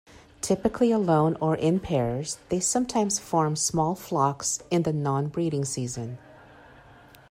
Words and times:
Typically 0.41 0.91
alone 0.91 1.37
or 1.39 1.55
in 1.55 1.79
pairs, 1.79 2.39
they 2.49 2.59
sometimes 2.59 3.19
form 3.19 3.55
small 3.55 3.93
flocks 3.93 4.57
in 4.71 4.81
the 4.81 4.91
non-breeding 4.91 5.63
season. 5.63 6.17